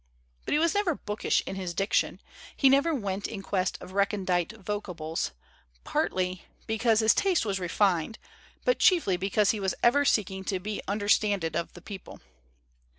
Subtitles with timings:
[0.45, 2.19] But he was never bookish in his diction;
[2.57, 5.29] he never went in quest of recondite vocables,
[5.83, 8.17] partly because his taste was refined
[8.65, 12.21] but chiefly because he was ever seeking to be "understanded of the peo ple."